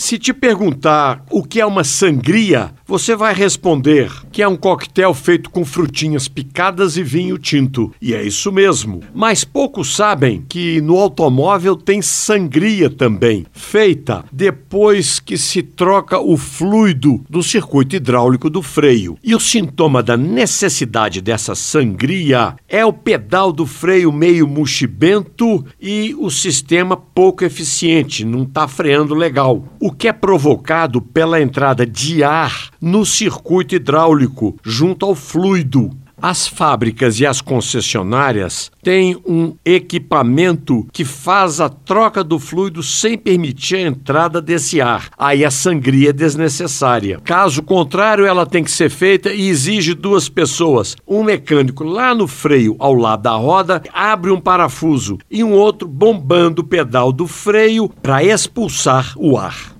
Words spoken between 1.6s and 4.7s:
é uma sangria, você vai responder que é um